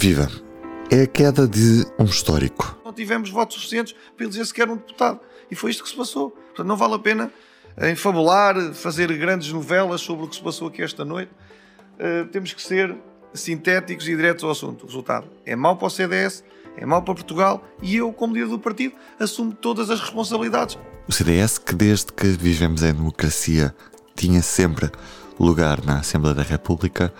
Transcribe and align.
Viva! 0.00 0.30
É 0.92 1.02
a 1.02 1.06
queda 1.08 1.48
de 1.48 1.84
um 1.98 2.04
histórico. 2.04 2.78
Não 2.84 2.92
tivemos 2.92 3.30
votos 3.30 3.56
suficientes 3.56 3.96
para 4.16 4.26
eleger 4.26 4.46
sequer 4.46 4.68
um 4.68 4.76
deputado. 4.76 5.18
E 5.50 5.56
foi 5.56 5.72
isto 5.72 5.82
que 5.82 5.88
se 5.88 5.96
passou. 5.96 6.30
Portanto, 6.30 6.68
não 6.68 6.76
vale 6.76 6.94
a 6.94 7.00
pena 7.00 7.32
enfabular, 7.90 8.54
fazer 8.74 9.12
grandes 9.18 9.52
novelas 9.52 10.00
sobre 10.00 10.24
o 10.24 10.28
que 10.28 10.36
se 10.36 10.40
passou 10.40 10.68
aqui 10.68 10.82
esta 10.82 11.04
noite. 11.04 11.32
Uh, 11.94 12.28
temos 12.28 12.52
que 12.52 12.62
ser 12.62 12.96
sintéticos 13.34 14.06
e 14.06 14.14
diretos 14.14 14.44
ao 14.44 14.52
assunto. 14.52 14.84
O 14.84 14.86
resultado 14.86 15.26
é 15.44 15.56
mau 15.56 15.76
para 15.76 15.88
o 15.88 15.90
CDS, 15.90 16.44
é 16.76 16.86
mau 16.86 17.02
para 17.02 17.14
Portugal 17.14 17.64
e 17.82 17.96
eu, 17.96 18.12
como 18.12 18.34
líder 18.34 18.50
do 18.50 18.58
partido, 18.60 18.94
assumo 19.18 19.52
todas 19.52 19.90
as 19.90 19.98
responsabilidades. 19.98 20.78
O 21.08 21.12
CDS, 21.12 21.58
que 21.58 21.74
desde 21.74 22.12
que 22.12 22.28
vivemos 22.28 22.84
em 22.84 22.94
democracia 22.94 23.74
tinha 24.14 24.42
sempre 24.42 24.92
lugar 25.40 25.84
na 25.84 25.98
Assembleia 25.98 26.36
da 26.36 26.44
República, 26.44 27.12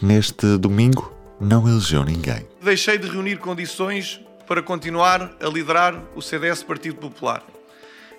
neste 0.00 0.56
domingo 0.56 1.14
não 1.40 1.68
elegeu 1.68 2.04
ninguém. 2.04 2.46
Deixei 2.62 2.98
de 2.98 3.08
reunir 3.08 3.38
condições 3.38 4.20
para 4.46 4.62
continuar 4.62 5.36
a 5.40 5.48
liderar 5.48 6.00
o 6.14 6.22
CDS 6.22 6.62
Partido 6.62 6.96
Popular. 6.96 7.42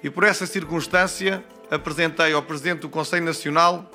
E 0.04 0.10
por 0.10 0.24
essa 0.24 0.46
circunstância 0.46 1.44
apresentei 1.72 2.34
ao 2.34 2.44
Presidente 2.44 2.82
do 2.82 2.90
Conselho 2.90 3.26
Nacional 3.26 3.90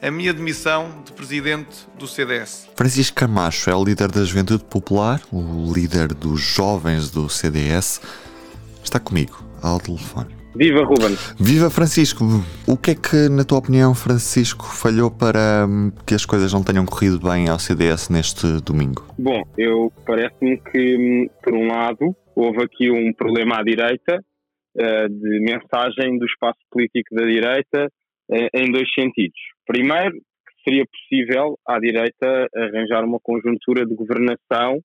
a 0.00 0.10
minha 0.10 0.32
demissão 0.32 1.02
de 1.04 1.12
Presidente 1.12 1.86
do 1.98 2.06
CDS. 2.06 2.68
Francisco 2.76 3.16
Camacho 3.16 3.68
é 3.68 3.74
o 3.74 3.84
líder 3.84 4.10
da 4.12 4.24
Juventude 4.24 4.62
Popular, 4.64 5.20
o 5.32 5.72
líder 5.72 6.14
dos 6.14 6.40
jovens 6.40 7.10
do 7.10 7.28
CDS. 7.28 8.00
Está 8.82 9.00
comigo, 9.00 9.42
ao 9.60 9.80
telefone. 9.80 10.37
Viva 10.58 10.82
Ruben! 10.82 11.14
Viva 11.38 11.70
Francisco! 11.70 12.24
O 12.66 12.76
que 12.76 12.90
é 12.90 12.94
que, 12.96 13.28
na 13.30 13.44
tua 13.44 13.58
opinião, 13.58 13.94
Francisco, 13.94 14.64
falhou 14.64 15.08
para 15.08 15.64
hum, 15.68 15.92
que 16.04 16.14
as 16.14 16.26
coisas 16.26 16.52
não 16.52 16.64
tenham 16.64 16.84
corrido 16.84 17.20
bem 17.20 17.48
ao 17.48 17.60
CDS 17.60 18.10
neste 18.10 18.60
domingo? 18.66 19.06
Bom, 19.16 19.40
eu 19.56 19.92
parece-me 20.04 20.58
que, 20.58 20.96
hum, 20.98 21.30
por 21.44 21.54
um 21.54 21.68
lado, 21.68 22.10
houve 22.34 22.60
aqui 22.64 22.90
um 22.90 23.12
problema 23.12 23.60
à 23.60 23.62
direita, 23.62 24.18
uh, 24.18 25.08
de 25.08 25.40
mensagem 25.46 26.18
do 26.18 26.26
espaço 26.26 26.58
político 26.72 27.14
da 27.14 27.24
direita, 27.24 27.86
uh, 28.28 28.48
em 28.52 28.72
dois 28.72 28.92
sentidos. 28.98 29.38
Primeiro, 29.64 30.14
que 30.16 30.62
seria 30.64 30.84
possível 30.90 31.56
à 31.68 31.78
direita 31.78 32.48
arranjar 32.52 33.04
uma 33.04 33.20
conjuntura 33.22 33.86
de 33.86 33.94
governação 33.94 34.80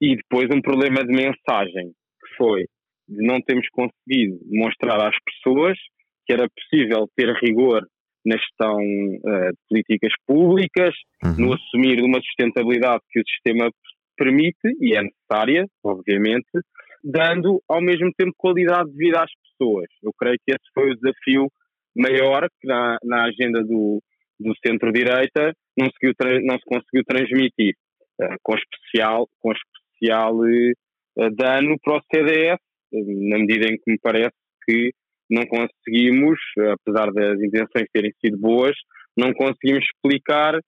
e 0.00 0.16
depois 0.16 0.48
um 0.50 0.60
problema 0.60 1.04
de 1.04 1.12
mensagem, 1.12 1.86
que 1.86 2.36
foi 2.36 2.64
de 3.08 3.26
não 3.26 3.40
termos 3.40 3.66
conseguido 3.70 4.38
mostrar 4.50 5.08
às 5.08 5.16
pessoas 5.24 5.78
que 6.26 6.32
era 6.32 6.46
possível 6.48 7.08
ter 7.16 7.32
rigor 7.42 7.82
na 8.24 8.36
gestão 8.36 8.76
uh, 8.76 9.50
de 9.50 9.58
políticas 9.68 10.12
públicas, 10.26 10.94
uhum. 11.24 11.46
no 11.46 11.54
assumir 11.54 12.02
uma 12.02 12.20
sustentabilidade 12.20 13.02
que 13.10 13.20
o 13.20 13.24
sistema 13.26 13.70
permite 14.16 14.76
e 14.80 14.94
é 14.94 15.02
necessária, 15.02 15.64
obviamente, 15.82 16.50
dando 17.02 17.62
ao 17.68 17.80
mesmo 17.80 18.10
tempo 18.18 18.32
qualidade 18.36 18.90
de 18.90 18.96
vida 18.96 19.22
às 19.22 19.30
pessoas. 19.42 19.86
Eu 20.02 20.12
creio 20.18 20.36
que 20.44 20.52
esse 20.52 20.68
foi 20.74 20.90
o 20.90 20.96
desafio 20.96 21.48
maior 21.96 22.48
que 22.60 22.66
na, 22.66 22.98
na 23.02 23.24
agenda 23.24 23.62
do, 23.62 24.02
do 24.38 24.52
centro-direita 24.64 25.52
não, 25.76 25.88
não, 26.44 26.58
se 26.58 26.64
conseguiu 26.66 27.04
transmitir, 27.06 27.74
uh, 28.20 28.36
com 28.42 28.54
especial, 28.54 29.26
com 29.40 29.52
especial 29.52 30.34
uh, 30.36 31.30
dano 31.36 31.76
para 31.82 31.96
o 31.96 32.02
CDS, 32.12 32.58
na 32.92 33.38
medida 33.38 33.66
em 33.66 33.76
que 33.76 33.90
me 33.90 33.98
parece 34.02 34.34
que 34.64 34.92
não 35.30 35.44
conseguimos, 35.46 36.38
apesar 36.72 37.12
das 37.12 37.40
intenções 37.40 37.86
terem 37.92 38.12
sido 38.24 38.38
boas, 38.38 38.74
não 39.16 39.32
conseguimos 39.32 39.84
explicar 39.84 40.58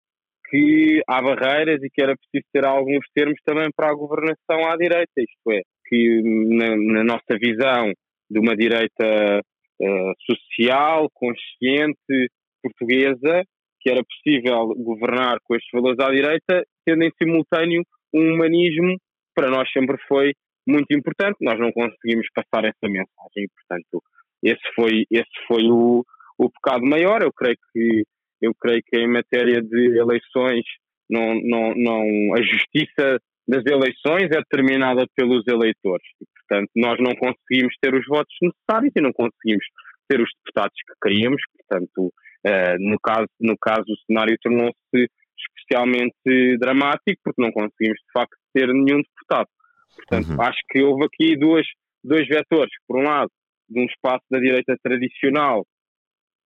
que 0.51 1.01
há 1.09 1.23
barreiras 1.23 1.83
e 1.83 1.89
que 1.89 2.03
era 2.03 2.15
preciso 2.17 2.49
ter 2.53 2.65
alguns 2.65 3.07
termos 3.15 3.39
também 3.45 3.69
para 3.75 3.91
a 3.91 3.95
governação 3.95 4.69
à 4.69 4.77
direita, 4.77 5.13
isto 5.17 5.53
é, 5.53 5.63
que 5.87 6.23
na, 6.23 6.77
na 6.77 7.05
nossa 7.05 7.39
visão 7.41 7.93
de 8.29 8.39
uma 8.39 8.57
direita 8.57 9.41
uh, 9.81 10.13
social, 10.27 11.09
consciente, 11.15 12.29
portuguesa, 12.63 13.45
que 13.81 13.91
era 13.91 14.03
possível 14.05 14.75
governar 14.77 15.39
com 15.45 15.55
estes 15.55 15.71
valores 15.73 15.99
à 16.01 16.11
direita, 16.11 16.65
tendo 16.85 17.05
em 17.05 17.11
simultâneo 17.17 17.83
um 18.13 18.35
humanismo, 18.35 18.97
para 19.35 19.51
nós 19.51 19.71
sempre 19.73 19.97
foi 20.07 20.33
muito 20.71 20.93
importante, 20.93 21.37
nós 21.41 21.59
não 21.59 21.73
conseguimos 21.73 22.27
passar 22.35 22.65
essa 22.65 22.85
mensagem, 22.85 23.49
portanto, 23.57 24.03
esse 24.43 24.75
foi, 24.75 25.05
esse 25.11 25.47
foi 25.47 25.65
o, 25.65 26.05
o 26.39 26.51
pecado 26.51 26.85
maior, 26.85 27.23
eu 27.23 27.33
creio 27.33 27.57
que 27.73 28.05
eu 28.41 28.55
creio 28.55 28.81
que 28.87 28.97
em 28.97 29.07
matéria 29.07 29.61
de 29.61 29.99
eleições 29.99 30.65
não, 31.11 31.35
não, 31.43 31.75
não, 31.75 32.35
a 32.35 32.43
justiça 32.43 33.21
das 33.47 33.65
eleições 33.67 34.31
é 34.31 34.39
determinada 34.39 35.05
pelos 35.15 35.47
eleitores. 35.47 36.07
E, 36.23 36.25
portanto, 36.39 36.71
nós 36.75 36.99
não 37.01 37.15
conseguimos 37.17 37.75
ter 37.83 37.95
os 37.95 38.07
votos 38.07 38.35
necessários 38.41 38.93
e 38.97 39.03
não 39.03 39.13
conseguimos 39.13 39.65
ter 40.09 40.21
os 40.21 40.31
deputados 40.39 40.77
que 40.87 40.95
queríamos, 41.03 41.43
portanto, 41.59 42.07
uh, 42.47 42.77
no, 42.79 42.99
caso, 43.01 43.29
no 43.41 43.57
caso 43.59 43.85
o 43.87 44.01
cenário 44.07 44.39
tornou-se 44.43 45.11
especialmente 45.37 46.59
dramático 46.59 47.21
porque 47.25 47.43
não 47.43 47.53
conseguimos 47.53 47.99
de 47.99 48.13
facto 48.13 48.37
ter 48.55 48.69
nenhum 48.69 49.03
deputado. 49.03 49.49
Portanto, 49.95 50.31
uhum. 50.31 50.43
acho 50.43 50.61
que 50.69 50.83
houve 50.83 51.05
aqui 51.05 51.37
duas, 51.37 51.67
dois 52.03 52.27
vetores. 52.27 52.73
Por 52.87 52.99
um 52.99 53.03
lado, 53.03 53.31
de 53.69 53.81
um 53.81 53.85
espaço 53.85 54.25
da 54.31 54.39
direita 54.39 54.77
tradicional, 54.83 55.65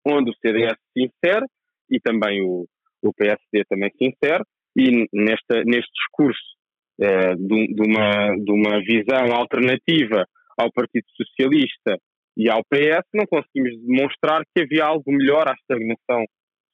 onde 0.06 0.32
o 0.32 0.36
CDS 0.36 0.78
se 0.94 1.06
insere, 1.06 1.46
e 1.90 2.00
também 2.00 2.42
o, 2.42 2.68
o 3.02 3.14
PSD 3.14 3.64
também 3.70 3.90
se 3.98 4.06
insere, 4.06 4.44
e 4.76 5.08
nesta, 5.14 5.64
neste 5.64 5.92
discurso 5.94 6.54
eh, 7.00 7.36
de, 7.36 7.74
de, 7.74 7.82
uma, 7.82 8.36
de 8.38 8.52
uma 8.52 8.80
visão 8.82 9.34
alternativa 9.36 10.26
ao 10.58 10.72
Partido 10.72 11.06
Socialista 11.16 11.98
e 12.36 12.50
ao 12.50 12.64
PS, 12.66 13.08
não 13.14 13.26
conseguimos 13.26 13.80
demonstrar 13.86 14.44
que 14.54 14.64
havia 14.64 14.86
algo 14.86 15.12
melhor 15.12 15.48
à 15.48 15.54
estagnação 15.54 16.26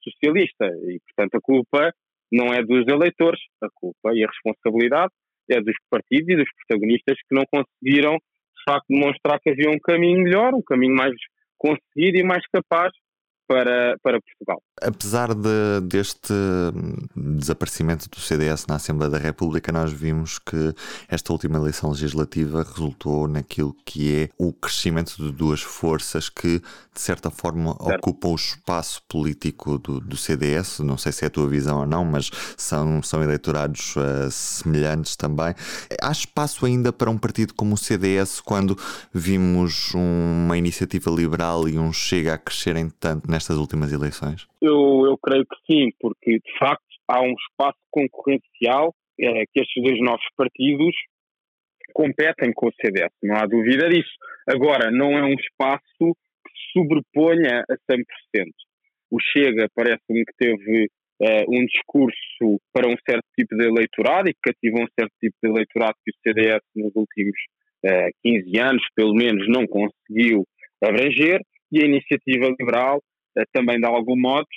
socialista. 0.02 0.66
E, 0.88 1.00
portanto, 1.00 1.36
a 1.36 1.42
culpa 1.42 1.94
não 2.32 2.54
é 2.54 2.64
dos 2.64 2.88
eleitores, 2.88 3.40
a 3.62 3.68
culpa 3.74 4.14
e 4.14 4.24
a 4.24 4.28
responsabilidade 4.28 5.12
é 5.54 5.62
dos 5.62 5.76
partidos 5.90 6.30
e 6.30 6.36
dos 6.36 6.50
protagonistas 6.56 7.18
que 7.28 7.36
não 7.36 7.44
conseguiram, 7.52 8.16
de 8.16 8.64
facto, 8.66 8.86
demonstrar 8.90 9.40
que 9.40 9.50
havia 9.50 9.70
um 9.70 9.80
caminho 9.80 10.24
melhor, 10.24 10.54
um 10.54 10.62
caminho 10.62 10.96
mais 10.96 11.14
conseguido 11.58 12.18
e 12.18 12.24
mais 12.24 12.44
capaz 12.48 12.92
para, 13.50 13.98
para 14.04 14.20
Portugal. 14.22 14.62
Apesar 14.80 15.34
de, 15.34 15.82
deste 15.82 16.32
desaparecimento 17.16 18.08
do 18.08 18.20
CDS 18.20 18.68
na 18.68 18.76
Assembleia 18.76 19.10
da 19.10 19.18
República, 19.18 19.72
nós 19.72 19.92
vimos 19.92 20.38
que 20.38 20.72
esta 21.08 21.34
última 21.34 21.58
eleição 21.58 21.90
legislativa 21.90 22.62
resultou 22.64 23.28
naquilo 23.28 23.76
que 23.84 24.16
é 24.16 24.30
o 24.38 24.54
crescimento 24.54 25.16
de 25.18 25.32
duas 25.32 25.62
forças 25.62 26.30
que, 26.30 26.60
de 26.60 27.02
certa 27.02 27.32
forma, 27.32 27.76
certo. 27.76 27.98
ocupam 27.98 28.30
o 28.30 28.36
espaço 28.36 29.02
político 29.10 29.80
do, 29.80 30.00
do, 30.00 30.16
CDS. 30.16 30.80
Não 30.80 30.98
sei 30.98 31.12
se 31.12 31.24
é 31.24 31.28
a 31.28 31.32
tua 31.32 31.48
visão 31.48 31.80
ou 31.80 31.86
não, 31.88 32.06
mas 32.06 32.30
são, 32.56 33.02
são 33.02 33.24
eleitorados 33.24 33.96
uh, 33.96 34.30
semelhantes 34.30 35.16
também. 35.16 35.56
Há 36.00 36.12
espaço 36.12 36.68
ainda 36.68 36.94
para 36.94 37.10
um 37.10 37.18
partido 37.18 37.56
como 37.56 37.74
o 37.74 37.78
CDS 37.78 38.42
quando 38.42 38.78
vimos 39.12 39.92
uma 39.96 40.56
iniciativa 40.56 41.10
liberal 41.10 41.68
e 41.68 41.80
um 41.80 41.92
Chega 41.92 42.36
a 42.36 42.38
crescerem 42.38 42.92
tanto 43.00 43.30
nestas 43.40 43.58
últimas 43.58 43.94
eleições? 43.94 44.46
Eu, 44.62 45.06
eu 45.06 45.18
creio 45.18 45.46
que 45.46 45.56
sim, 45.66 45.90
porque 46.00 46.40
de 46.40 46.58
facto 46.60 46.84
há 47.08 47.22
um 47.22 47.34
espaço 47.34 47.80
concorrencial 47.90 48.94
é, 49.20 49.46
que 49.52 49.62
estes 49.62 49.82
dois 49.82 50.00
novos 50.02 50.26
partidos 50.36 50.96
competem 51.94 52.52
com 52.54 52.68
o 52.68 52.74
CDS, 52.80 53.12
não 53.24 53.36
há 53.36 53.46
dúvida 53.46 53.90
disso. 53.90 54.12
Agora, 54.48 54.92
não 54.92 55.18
é 55.18 55.24
um 55.24 55.34
espaço 55.34 55.82
que 56.00 56.52
se 56.52 56.80
sobreponha 56.80 57.64
a 57.70 57.74
100%. 57.92 58.04
O 59.12 59.18
Chega 59.20 59.68
parece-me 59.74 60.24
que 60.24 60.34
teve 60.38 60.86
uh, 61.22 61.46
um 61.50 61.66
discurso 61.66 62.62
para 62.72 62.88
um 62.88 62.96
certo 63.10 63.26
tipo 63.38 63.56
de 63.56 63.66
eleitorado 63.66 64.30
e 64.30 64.34
que 64.34 64.52
cativou 64.52 64.84
um 64.84 64.94
certo 65.00 65.14
tipo 65.20 65.36
de 65.42 65.50
eleitorado 65.50 65.96
que 66.06 66.12
o 66.12 66.20
CDS 66.22 66.62
nos 66.76 66.92
últimos 66.96 67.36
uh, 67.86 67.88
eh, 67.88 68.10
15 68.24 68.60
anos, 68.60 68.84
pelo 68.96 69.16
menos, 69.16 69.48
não 69.48 69.66
conseguiu 69.66 70.46
abranger, 70.82 71.42
e 71.72 71.84
a 71.84 71.86
iniciativa 71.86 72.54
liberal 72.60 73.02
também 73.52 73.80
de 73.80 73.86
algum 73.86 74.20
modo, 74.20 74.48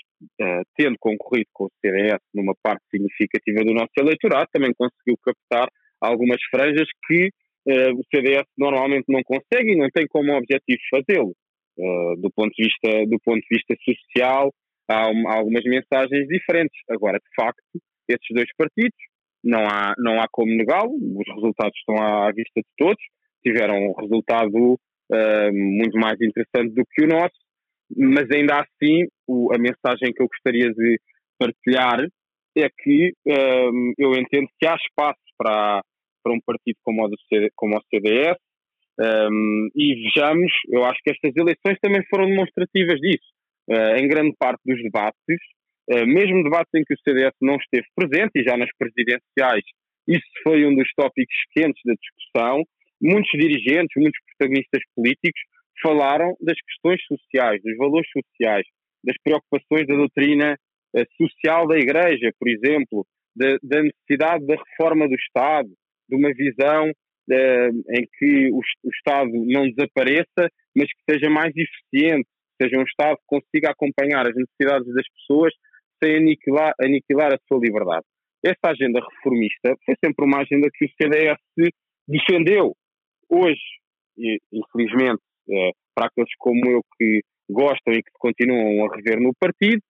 eh, 0.40 0.62
tendo 0.76 0.96
concorrido 0.98 1.48
com 1.52 1.64
o 1.64 1.70
CDS 1.80 2.20
numa 2.34 2.54
parte 2.62 2.82
significativa 2.90 3.64
do 3.64 3.74
nosso 3.74 3.92
eleitorado, 3.98 4.48
também 4.52 4.72
conseguiu 4.74 5.16
captar 5.22 5.68
algumas 6.00 6.40
franjas 6.50 6.88
que 7.06 7.30
eh, 7.68 7.92
o 7.92 8.02
CDS 8.14 8.44
normalmente 8.56 9.04
não 9.08 9.22
consegue 9.22 9.72
e 9.72 9.76
não 9.76 9.88
tem 9.92 10.06
como 10.06 10.32
objetivo 10.32 10.80
fazê-lo. 10.90 11.34
do, 12.18 12.30
ponto 12.34 12.52
de 12.54 12.64
vista, 12.64 13.06
do 13.06 13.18
ponto 13.24 13.40
de 13.40 13.56
vista 13.56 13.74
social, 13.82 14.52
há 14.88 15.36
algumas 15.36 15.64
mensagens 15.64 16.28
diferentes. 16.28 16.78
Agora, 16.90 17.18
de 17.18 17.34
facto, 17.34 17.62
esses 18.08 18.28
dois 18.30 18.48
partidos, 18.56 18.98
não 19.42 19.64
há, 19.66 19.94
não 19.98 20.20
há 20.20 20.26
como 20.30 20.54
negá-lo, 20.54 20.94
os 20.94 21.34
resultados 21.34 21.76
estão 21.78 21.96
à 21.96 22.30
vista 22.32 22.60
de 22.60 22.68
todos, 22.76 23.02
tiveram 23.44 23.76
um 23.76 23.92
resultado 23.92 24.74
uh, 24.74 25.52
muito 25.52 25.98
mais 25.98 26.20
interessante 26.20 26.74
do 26.74 26.84
que 26.90 27.04
o 27.04 27.08
nosso, 27.08 27.34
mas 27.96 28.30
ainda 28.30 28.60
assim 28.60 29.06
o, 29.26 29.52
a 29.54 29.58
mensagem 29.58 30.12
que 30.14 30.22
eu 30.22 30.28
gostaria 30.28 30.70
de 30.72 31.00
partilhar 31.38 32.06
é 32.56 32.68
que 32.68 33.12
um, 33.26 33.92
eu 33.98 34.12
entendo 34.12 34.48
que 34.58 34.66
há 34.66 34.74
espaço 34.74 35.20
para, 35.38 35.82
para 36.22 36.32
um 36.32 36.40
partido 36.44 36.76
como 36.82 37.04
o, 37.04 37.08
do 37.08 37.16
como 37.56 37.76
o 37.76 37.82
CDS 37.88 38.36
um, 39.00 39.68
e 39.74 39.94
vejamos, 39.94 40.52
eu 40.68 40.84
acho 40.84 41.00
que 41.02 41.10
estas 41.10 41.32
eleições 41.34 41.78
também 41.80 42.02
foram 42.10 42.26
demonstrativas 42.26 43.00
disso. 43.00 43.32
Uh, 43.68 43.96
em 43.96 44.08
grande 44.08 44.34
parte 44.38 44.60
dos 44.66 44.82
debates, 44.82 45.38
uh, 45.90 46.06
mesmo 46.06 46.42
debates 46.42 46.70
em 46.74 46.84
que 46.84 46.94
o 46.94 46.98
CDS 46.98 47.32
não 47.40 47.56
esteve 47.56 47.86
presente, 47.94 48.32
e 48.36 48.42
já 48.42 48.56
nas 48.56 48.68
presidenciais, 48.76 49.64
isso 50.06 50.26
foi 50.42 50.66
um 50.66 50.74
dos 50.74 50.88
tópicos 50.94 51.36
quentes 51.52 51.80
da 51.84 51.94
discussão, 51.94 52.64
muitos 53.00 53.30
dirigentes, 53.32 53.94
muitos 53.96 54.20
protagonistas 54.26 54.82
políticos 54.94 55.40
falaram 55.82 56.34
das 56.40 56.56
questões 56.60 57.02
sociais, 57.06 57.60
dos 57.62 57.76
valores 57.76 58.08
sociais, 58.10 58.66
das 59.04 59.16
preocupações 59.22 59.86
da 59.86 59.94
doutrina 59.94 60.56
uh, 60.96 61.04
social 61.16 61.66
da 61.66 61.78
Igreja, 61.78 62.30
por 62.38 62.48
exemplo, 62.48 63.06
da, 63.34 63.56
da, 63.62 63.82
necessidade 63.82 64.46
da 64.46 64.54
reforma 64.54 65.08
do 65.08 65.14
Estado, 65.14 65.68
de 66.08 66.16
uma 66.16 66.32
visão 66.32 66.90
uh, 66.90 67.94
em 67.96 68.06
que 68.18 68.50
o, 68.52 68.58
o, 68.58 68.90
Estado 68.90 69.30
não 69.32 69.68
desapareça, 69.70 70.48
mas 70.76 70.88
que 70.88 71.02
seja 71.10 71.28
mais 71.28 71.52
eficiente, 71.56 72.28
seja 72.60 72.78
um 72.78 72.84
Estado 72.84 73.16
que 73.16 73.26
consiga 73.26 73.70
acompanhar 73.70 74.26
as 74.26 74.34
necessidades 74.34 74.94
das 74.94 75.06
pessoas 75.08 75.52
sem 76.02 76.16
aniquilar, 76.16 76.72
aniquilar 76.80 77.32
a 77.32 77.38
sua 77.48 77.60
liberdade. 77.60 78.04
Essa 78.44 78.72
agenda 78.72 79.00
reformista 79.00 79.76
foi 79.84 79.94
sempre 80.04 80.24
uma 80.24 80.40
agenda 80.40 80.68
que 80.72 80.84
o 80.84 80.90
CDS 81.00 81.38
defendeu. 82.08 82.74
Hoje, 83.28 83.60
infelizmente, 84.52 85.22
para 85.94 86.06
aqueles 86.06 86.30
como 86.38 86.60
eu 86.70 86.82
que 86.96 87.20
gostam 87.50 87.92
e 87.94 88.02
que 88.02 88.10
continuam 88.18 88.86
a 88.86 88.96
rever 88.96 89.20
no 89.20 89.32
partido, 89.38 89.82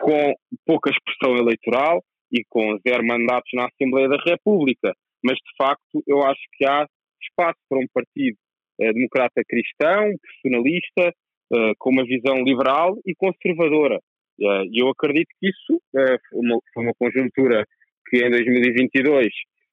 com 0.00 0.34
pouca 0.64 0.90
expressão 0.90 1.36
eleitoral 1.36 2.02
e 2.32 2.42
com 2.48 2.78
zero 2.86 3.04
mandatos 3.04 3.50
na 3.54 3.66
Assembleia 3.66 4.08
da 4.08 4.16
República. 4.16 4.92
Mas, 5.22 5.36
de 5.36 5.56
facto, 5.56 6.02
eu 6.06 6.22
acho 6.22 6.40
que 6.54 6.64
há 6.66 6.86
espaço 7.22 7.58
para 7.68 7.78
um 7.78 7.86
partido 7.92 8.36
eh, 8.80 8.92
democrata 8.92 9.42
cristão, 9.46 10.12
personalista, 10.22 11.14
eh, 11.52 11.72
com 11.78 11.90
uma 11.90 12.04
visão 12.04 12.42
liberal 12.42 12.96
e 13.06 13.14
conservadora. 13.14 14.00
Eh, 14.40 14.64
e 14.72 14.82
eu 14.82 14.88
acredito 14.88 15.28
que 15.38 15.48
isso 15.48 15.80
eh, 15.96 16.18
foi 16.28 16.40
uma, 16.40 16.58
foi, 16.72 16.84
uma, 16.84 16.94
conjuntura 16.98 17.64
que 18.08 18.16
em 18.24 18.30
2022 18.30 19.28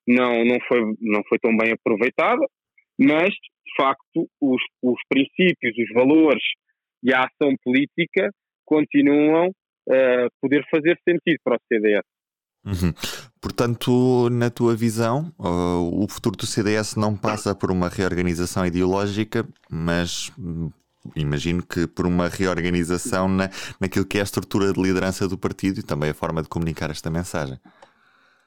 não, 0.07 0.45
não, 0.45 0.57
foi, 0.68 0.81
não 1.00 1.21
foi 1.27 1.39
tão 1.39 1.56
bem 1.56 1.71
aproveitada, 1.71 2.45
mas, 3.01 3.30
de 3.30 3.75
facto, 3.75 4.30
os, 4.39 4.62
os 4.83 5.00
princípios, 5.09 5.75
os 5.75 5.89
valores 5.94 6.44
e 7.03 7.12
a 7.12 7.21
ação 7.21 7.56
política 7.63 8.30
continuam 8.63 9.51
a 9.89 10.27
poder 10.39 10.63
fazer 10.69 11.00
sentido 11.03 11.39
para 11.44 11.56
o 11.56 11.59
CDS. 11.68 12.03
Uhum. 12.63 12.94
Portanto, 13.42 14.30
na 14.30 14.51
tua 14.51 14.75
visão, 14.75 15.33
uh, 15.39 16.03
o 16.03 16.07
futuro 16.07 16.38
do 16.38 16.45
CDS 16.45 16.95
não 16.95 17.18
passa 17.18 17.56
por 17.56 17.71
uma 17.71 17.89
reorganização 17.89 18.63
ideológica, 18.68 19.47
mas 19.68 20.31
hum, 20.38 20.69
imagino 21.15 21.65
que 21.65 21.88
por 21.88 22.06
uma 22.06 22.27
reorganização 22.27 23.27
na, 23.27 23.50
naquilo 23.80 24.06
que 24.06 24.19
é 24.19 24.21
a 24.21 24.24
estrutura 24.24 24.71
de 24.71 24.80
liderança 24.80 25.27
do 25.27 25.39
partido 25.39 25.80
e 25.80 25.83
também 25.83 26.12
a 26.12 26.13
forma 26.13 26.44
de 26.44 26.50
comunicar 26.50 26.92
esta 26.92 27.09
mensagem. 27.09 27.57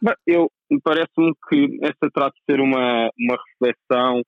Bem, 0.00 0.14
eu 0.28 0.48
parece-me 0.84 1.32
que 1.48 1.78
esta 1.82 2.08
trata 2.12 2.34
de 2.36 2.52
ser 2.52 2.60
uma, 2.60 3.10
uma 3.18 3.36
reflexão 3.48 4.22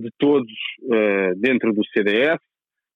de 0.00 0.10
todos 0.18 0.52
uh, 0.82 1.34
dentro 1.36 1.72
do 1.72 1.82
CDS, 1.86 2.38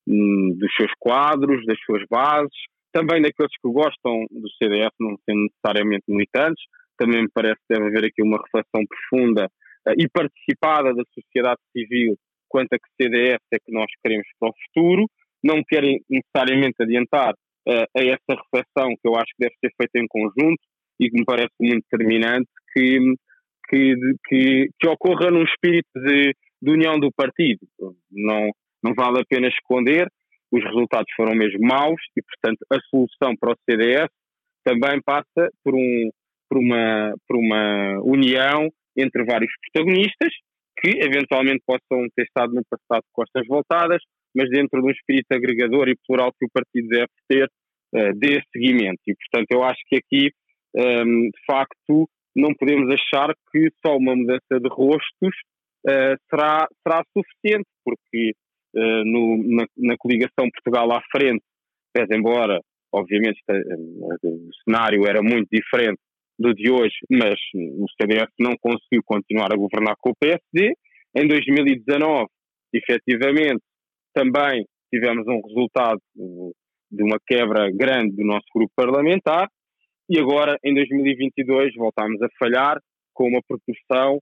um, 0.06 0.54
dos 0.56 0.74
seus 0.74 0.90
quadros, 0.98 1.64
das 1.66 1.78
suas 1.84 2.02
bases, 2.10 2.52
também 2.92 3.20
daqueles 3.20 3.52
que 3.60 3.70
gostam 3.70 4.26
do 4.30 4.48
CDS, 4.56 4.90
não 5.00 5.16
sendo 5.28 5.42
necessariamente 5.42 6.04
militantes. 6.08 6.62
Também 6.96 7.22
me 7.22 7.28
parece 7.32 7.56
que 7.56 7.74
deve 7.74 7.88
haver 7.88 8.06
aqui 8.06 8.22
uma 8.22 8.38
reflexão 8.38 8.82
profunda 8.86 9.46
uh, 9.88 9.94
e 9.98 10.08
participada 10.08 10.94
da 10.94 11.02
sociedade 11.12 11.60
civil 11.76 12.16
quanto 12.48 12.72
a 12.72 12.78
que 12.78 13.02
CDS 13.02 13.40
é 13.52 13.56
que 13.58 13.72
nós 13.72 13.86
queremos 14.02 14.26
para 14.38 14.50
o 14.50 14.54
futuro. 14.66 15.06
Não 15.42 15.62
querem 15.66 16.00
necessariamente 16.08 16.76
adiantar 16.80 17.32
uh, 17.32 17.86
a 17.96 18.00
essa 18.00 18.30
reflexão 18.30 18.94
que 18.94 19.08
eu 19.08 19.16
acho 19.16 19.32
que 19.36 19.42
deve 19.42 19.54
ser 19.60 19.72
feita 19.76 19.98
em 19.98 20.06
conjunto 20.06 20.62
e 21.00 21.10
que 21.10 21.18
me 21.18 21.24
parece 21.24 21.52
muito 21.60 21.84
determinante 21.90 22.48
que, 22.72 22.98
que, 23.68 23.94
que, 24.28 24.68
que 24.78 24.88
ocorra 24.88 25.32
num 25.32 25.42
espírito 25.42 25.90
de, 25.94 26.32
de 26.64 26.70
união 26.70 26.98
do 26.98 27.12
partido. 27.12 27.60
Não, 28.10 28.50
não 28.82 28.94
vale 28.94 29.20
a 29.20 29.24
pena 29.28 29.48
esconder, 29.48 30.08
os 30.50 30.62
resultados 30.64 31.12
foram 31.14 31.34
mesmo 31.34 31.60
maus 31.60 32.00
e, 32.16 32.22
portanto, 32.22 32.64
a 32.72 32.78
solução 32.88 33.36
para 33.36 33.52
o 33.52 33.56
CDS 33.68 34.08
também 34.64 35.00
passa 35.04 35.50
por, 35.62 35.74
um, 35.74 36.10
por, 36.48 36.58
uma, 36.58 37.14
por 37.28 37.36
uma 37.36 38.00
união 38.02 38.70
entre 38.96 39.24
vários 39.24 39.52
protagonistas 39.60 40.32
que 40.80 40.90
eventualmente 41.02 41.62
possam 41.66 42.06
ter 42.16 42.24
estado 42.24 42.54
no 42.54 42.62
passado 42.64 43.02
de 43.02 43.12
costas 43.12 43.46
voltadas, 43.46 44.02
mas 44.34 44.48
dentro 44.48 44.80
de 44.80 44.86
um 44.86 44.90
espírito 44.90 45.32
agregador 45.32 45.88
e 45.88 45.96
plural 46.06 46.32
que 46.38 46.46
o 46.46 46.50
partido 46.52 46.88
deve 46.88 47.12
ter, 47.28 47.46
uh, 47.94 48.18
dê 48.18 48.40
seguimento. 48.52 49.00
E, 49.06 49.14
portanto, 49.14 49.50
eu 49.50 49.62
acho 49.62 49.80
que 49.86 49.96
aqui, 49.96 50.30
um, 50.76 50.80
ehm, 50.80 51.30
de 51.30 51.44
facto, 51.46 52.08
não 52.34 52.52
podemos 52.54 52.92
achar 52.92 53.32
que 53.52 53.70
só 53.84 53.96
uma 53.96 54.16
mudança 54.16 54.60
de 54.60 54.68
rostos 54.68 55.34
uh, 55.86 56.16
será, 56.30 56.66
será 56.82 57.02
suficiente, 57.16 57.68
porque 57.84 58.32
uh, 58.76 59.04
no, 59.04 59.56
na, 59.56 59.66
na, 59.76 59.96
coligação 59.98 60.50
Portugal 60.50 60.92
à 60.92 61.00
frente, 61.10 61.42
pese 61.92 62.16
embora, 62.16 62.60
obviamente, 62.92 63.40
uh, 63.50 64.28
o 64.28 64.50
cenário 64.64 65.06
era 65.06 65.22
muito 65.22 65.48
diferente 65.50 65.98
do 66.38 66.52
de 66.52 66.70
hoje, 66.70 66.96
mas 67.10 67.34
o 67.54 67.86
CDS 68.00 68.28
não 68.40 68.56
conseguiu 68.60 69.02
continuar 69.04 69.52
a 69.52 69.56
governar 69.56 69.94
com 70.00 70.10
o 70.10 70.16
PSD. 70.18 70.74
Em 71.16 71.28
2019, 71.28 72.26
efetivamente, 72.72 73.62
também 74.12 74.64
tivemos 74.92 75.26
um 75.28 75.40
resultado 75.46 76.00
de 76.90 77.02
uma 77.02 77.18
quebra 77.24 77.70
grande 77.72 78.16
do 78.16 78.24
nosso 78.24 78.46
grupo 78.52 78.72
parlamentar 78.74 79.48
e 80.08 80.18
agora, 80.18 80.58
em 80.62 80.74
2022, 80.74 81.74
voltámos 81.76 82.20
a 82.20 82.28
falhar 82.38 82.78
com 83.14 83.28
uma 83.28 83.40
proporção 83.46 84.18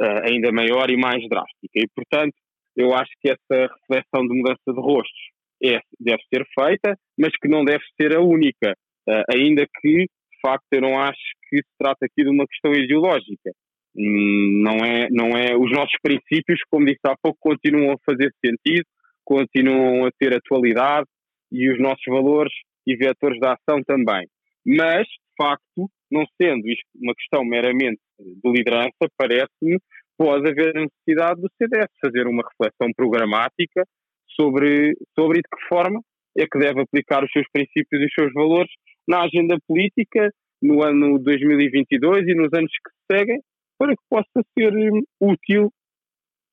uh, 0.00 0.28
ainda 0.28 0.52
maior 0.52 0.90
e 0.90 0.96
mais 0.96 1.26
drástica. 1.28 1.74
E, 1.74 1.86
portanto, 1.94 2.34
eu 2.76 2.92
acho 2.94 3.10
que 3.20 3.30
essa 3.30 3.72
reflexão 3.74 4.26
de 4.26 4.36
mudança 4.36 4.66
de 4.66 4.80
rostos 4.80 5.30
é, 5.62 5.80
deve 5.98 6.22
ser 6.32 6.44
feita, 6.58 6.96
mas 7.18 7.30
que 7.40 7.48
não 7.48 7.64
deve 7.64 7.84
ser 8.00 8.16
a 8.16 8.20
única, 8.20 8.76
uh, 9.08 9.22
ainda 9.34 9.66
que, 9.80 10.04
de 10.04 10.40
facto, 10.42 10.66
eu 10.72 10.80
não 10.80 10.98
acho 10.98 11.22
que 11.48 11.58
se 11.58 11.72
trata 11.78 12.06
aqui 12.06 12.24
de 12.24 12.30
uma 12.30 12.46
questão 12.46 12.72
ideológica. 12.72 13.50
Hum, 13.96 14.62
não 14.62 14.84
é, 14.84 15.08
não 15.10 15.28
é, 15.38 15.56
os 15.56 15.70
nossos 15.70 15.94
princípios, 16.02 16.60
como 16.68 16.84
disse 16.84 17.00
há 17.06 17.14
pouco, 17.22 17.38
continuam 17.40 17.92
a 17.92 17.98
fazer 18.04 18.32
sentido, 18.44 18.84
continuam 19.24 20.04
a 20.04 20.10
ter 20.18 20.34
atualidade 20.34 21.06
e 21.52 21.70
os 21.70 21.78
nossos 21.78 22.04
valores 22.08 22.52
e 22.86 22.96
vetores 22.96 23.38
da 23.38 23.52
ação 23.52 23.82
também. 23.86 24.26
Mas, 24.66 25.06
de 25.06 25.34
facto, 25.36 25.90
não 26.10 26.24
sendo 26.40 26.66
isto 26.68 26.86
uma 26.94 27.14
questão 27.14 27.44
meramente 27.44 28.00
de 28.18 28.50
liderança, 28.50 29.08
parece-me 29.16 29.78
pode 30.16 30.48
haver 30.48 30.74
necessidade 30.74 31.40
do 31.40 31.50
CDS 31.60 31.88
fazer 32.00 32.26
uma 32.26 32.42
reflexão 32.48 32.88
programática 32.96 33.84
sobre, 34.28 34.94
sobre 35.18 35.38
de 35.38 35.48
que 35.48 35.68
forma 35.68 36.00
é 36.38 36.46
que 36.50 36.58
deve 36.58 36.82
aplicar 36.82 37.24
os 37.24 37.30
seus 37.32 37.46
princípios 37.52 38.00
e 38.00 38.06
os 38.06 38.12
seus 38.14 38.32
valores 38.32 38.70
na 39.08 39.22
agenda 39.22 39.56
política 39.66 40.30
no 40.62 40.82
ano 40.82 41.18
2022 41.18 42.26
e 42.26 42.34
nos 42.34 42.48
anos 42.54 42.70
que 42.70 42.90
se 42.90 43.18
seguem, 43.18 43.40
para 43.78 43.92
que 43.92 44.02
possa 44.08 44.46
ser 44.58 44.72
hum, 44.72 45.02
útil 45.20 45.70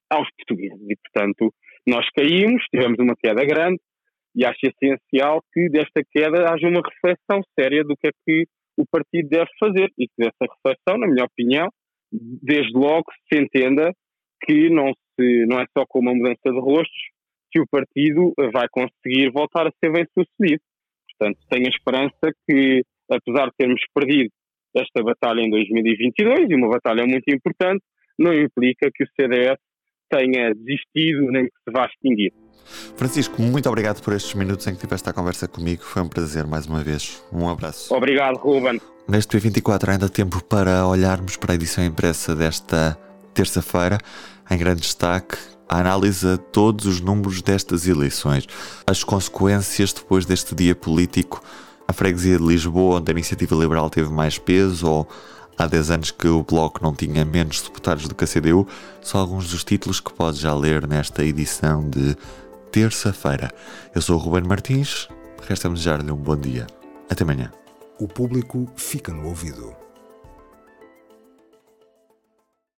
aos 0.09 0.27
portugueses. 0.37 0.81
E, 0.89 0.95
portanto, 0.97 1.53
nós 1.87 2.05
caímos, 2.15 2.63
tivemos 2.73 2.99
uma 2.99 3.15
queda 3.15 3.45
grande, 3.45 3.79
e 4.35 4.45
acho 4.45 4.59
essencial 4.63 5.41
que 5.53 5.69
desta 5.69 6.01
queda 6.11 6.51
haja 6.51 6.67
uma 6.67 6.81
reflexão 6.81 7.41
séria 7.59 7.83
do 7.83 7.95
que 7.97 8.07
é 8.07 8.11
que 8.25 8.45
o 8.77 8.85
partido 8.89 9.29
deve 9.29 9.49
fazer 9.59 9.91
e 9.97 10.07
que 10.07 10.13
dessa 10.17 10.53
reflexão, 10.53 10.97
na 10.97 11.07
minha 11.07 11.25
opinião, 11.25 11.67
desde 12.11 12.71
logo 12.73 13.05
se 13.31 13.39
entenda 13.39 13.93
que 14.43 14.69
não, 14.69 14.91
se, 15.15 15.45
não 15.45 15.59
é 15.59 15.65
só 15.77 15.85
com 15.87 15.99
uma 15.99 16.13
mudança 16.13 16.45
de 16.45 16.59
rostos 16.59 17.01
que 17.51 17.59
o 17.59 17.67
partido 17.69 18.33
vai 18.53 18.67
conseguir 18.71 19.29
voltar 19.31 19.67
a 19.67 19.71
ser 19.83 19.91
bem 19.91 20.05
sucedido. 20.17 20.61
Portanto, 21.09 21.39
tenho 21.49 21.67
a 21.67 21.69
esperança 21.69 22.33
que, 22.47 22.81
apesar 23.09 23.47
de 23.47 23.55
termos 23.57 23.81
perdido 23.93 24.31
esta 24.75 25.03
batalha 25.03 25.41
em 25.41 25.49
2022, 25.49 26.49
e 26.49 26.55
uma 26.55 26.69
batalha 26.69 27.05
muito 27.05 27.29
importante, 27.29 27.83
não 28.17 28.33
implica 28.33 28.89
que 28.93 29.03
o 29.03 29.07
CDS 29.19 29.59
tenha 30.11 30.53
desistido 30.53 31.31
nem 31.31 31.45
que 31.45 31.51
se 31.63 31.71
vá 31.71 31.85
extinguir. 31.85 32.33
Francisco, 32.95 33.41
muito 33.41 33.67
obrigado 33.67 34.01
por 34.01 34.13
estes 34.13 34.33
minutos 34.33 34.67
em 34.67 34.75
que 34.75 34.81
tiveste 34.81 35.09
a 35.09 35.13
conversa 35.13 35.47
comigo. 35.47 35.83
Foi 35.83 36.01
um 36.01 36.07
prazer 36.07 36.45
mais 36.45 36.67
uma 36.67 36.83
vez. 36.83 37.23
Um 37.33 37.49
abraço. 37.49 37.93
Obrigado, 37.93 38.37
Ruben. 38.37 38.79
Neste 39.07 39.37
P24 39.37 39.89
ainda 39.89 40.05
há 40.05 40.09
tempo 40.09 40.43
para 40.43 40.85
olharmos 40.85 41.35
para 41.35 41.53
a 41.53 41.55
edição 41.55 41.83
impressa 41.83 42.35
desta 42.35 42.97
terça-feira. 43.33 43.97
Em 44.49 44.57
grande 44.57 44.81
destaque, 44.81 45.37
a 45.67 45.79
análise 45.79 46.27
a 46.27 46.37
todos 46.37 46.85
os 46.85 47.01
números 47.01 47.41
destas 47.41 47.87
eleições, 47.87 48.45
as 48.85 49.03
consequências 49.03 49.93
depois 49.93 50.25
deste 50.25 50.53
dia 50.53 50.75
político 50.75 51.41
a 51.91 51.93
freguesia 51.93 52.37
de 52.37 52.43
Lisboa, 52.43 52.99
onde 52.99 53.11
a 53.11 53.13
iniciativa 53.13 53.53
liberal 53.53 53.89
teve 53.89 54.09
mais 54.09 54.37
peso, 54.37 54.89
ou 54.89 55.07
há 55.61 55.67
10 55.67 55.91
anos 55.91 56.11
que 56.11 56.27
o 56.27 56.43
Bloco 56.43 56.81
não 56.81 56.93
tinha 56.93 57.23
menos 57.23 57.61
deputados 57.61 58.07
do 58.07 58.15
que 58.15 58.23
a 58.23 58.27
CDU, 58.27 58.67
são 59.01 59.19
alguns 59.21 59.51
dos 59.51 59.63
títulos 59.63 59.99
que 59.99 60.11
pode 60.11 60.39
já 60.39 60.55
ler 60.55 60.87
nesta 60.87 61.23
edição 61.23 61.87
de 61.87 62.15
terça-feira. 62.71 63.51
Eu 63.93 64.01
sou 64.01 64.15
o 64.15 64.19
Ruben 64.19 64.47
Martins, 64.47 65.07
resta-me 65.47 65.75
desejar-lhe 65.75 66.11
um 66.11 66.15
bom 66.15 66.35
dia. 66.35 66.65
Até 67.09 67.23
amanhã. 67.23 67.51
O 67.99 68.07
público 68.07 68.67
fica 68.75 69.13
no 69.13 69.27
ouvido. 69.27 69.75